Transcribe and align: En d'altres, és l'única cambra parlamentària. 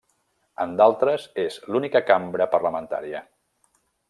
En 0.63 0.71
d'altres, 0.79 1.27
és 1.43 1.59
l'única 1.75 2.03
cambra 2.09 2.49
parlamentària. 2.57 3.23